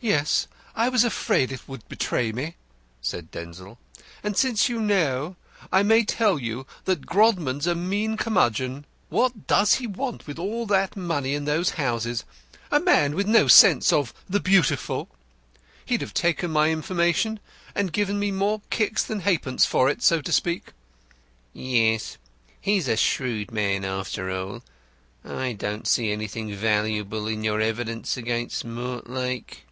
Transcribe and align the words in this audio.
"Yes, 0.00 0.48
I 0.74 0.90
was 0.90 1.02
afraid 1.02 1.50
it 1.50 1.66
would 1.66 1.88
betray 1.88 2.30
me," 2.30 2.56
said 3.00 3.30
Denzil. 3.30 3.78
"And 4.22 4.36
since 4.36 4.68
you 4.68 4.78
know, 4.78 5.36
I 5.72 5.82
may 5.82 6.04
tell 6.04 6.38
you 6.38 6.66
that 6.84 7.06
Grodman's 7.06 7.66
a 7.66 7.74
mean 7.74 8.18
curmudgeon. 8.18 8.84
What 9.08 9.46
does 9.46 9.74
he 9.76 9.86
want 9.86 10.26
with 10.26 10.38
all 10.38 10.66
that 10.66 10.94
money 10.94 11.34
and 11.34 11.48
those 11.48 11.70
houses 11.80 12.24
a 12.70 12.80
man 12.80 13.14
with 13.14 13.26
no 13.26 13.48
sense 13.48 13.94
of 13.94 14.12
the 14.28 14.40
Beautiful? 14.40 15.08
He'd 15.86 16.02
have 16.02 16.12
taken 16.12 16.50
my 16.50 16.70
information, 16.70 17.40
and 17.74 17.90
given 17.90 18.18
me 18.18 18.30
more 18.30 18.60
kicks 18.68 19.04
than 19.04 19.20
ha'pence 19.20 19.64
for 19.64 19.88
it, 19.88 20.02
so 20.02 20.20
to 20.20 20.32
speak." 20.32 20.74
"Yes, 21.54 22.18
he 22.60 22.76
is 22.76 22.88
a 22.88 22.98
shrewd 22.98 23.50
man 23.52 23.86
after 23.86 24.30
all. 24.30 24.62
I 25.24 25.54
don't 25.54 25.88
see 25.88 26.10
anything 26.12 26.54
valuable 26.54 27.26
in 27.26 27.42
your 27.42 27.62
evidence 27.62 28.18
against 28.18 28.66
Mortlake." 28.66 29.62